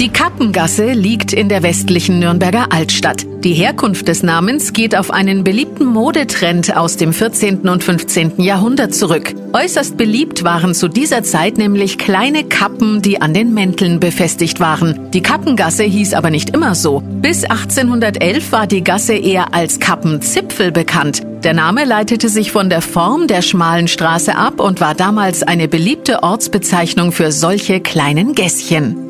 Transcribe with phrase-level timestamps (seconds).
[0.00, 3.26] Die Kappengasse liegt in der westlichen Nürnberger Altstadt.
[3.44, 7.68] Die Herkunft des Namens geht auf einen beliebten Modetrend aus dem 14.
[7.68, 8.40] und 15.
[8.40, 9.34] Jahrhundert zurück.
[9.52, 15.10] Äußerst beliebt waren zu dieser Zeit nämlich kleine Kappen, die an den Mänteln befestigt waren.
[15.10, 17.02] Die Kappengasse hieß aber nicht immer so.
[17.20, 21.20] Bis 1811 war die Gasse eher als Kappenzipfel bekannt.
[21.44, 25.68] Der Name leitete sich von der Form der schmalen Straße ab und war damals eine
[25.68, 29.09] beliebte Ortsbezeichnung für solche kleinen Gässchen.